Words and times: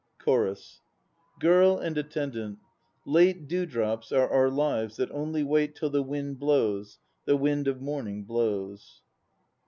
CHORUS. 0.17 0.81
GIRL 1.39 1.77
and 1.77 1.95
ATTENDANT. 1.95 2.57
Late 3.05 3.47
dewdrops 3.47 4.11
are 4.11 4.27
our 4.27 4.49
lives 4.49 4.95
that 4.95 5.11
only 5.11 5.43
wait 5.43 5.75
Till 5.75 5.91
the 5.91 6.01
wind 6.01 6.39
blows, 6.39 6.97
the 7.25 7.37
wind 7.37 7.67
of 7.67 7.81
morning 7.83 8.23
blows. 8.23 9.03